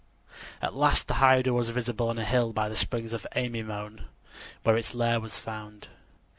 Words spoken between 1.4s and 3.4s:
was visible on a hill by the springs of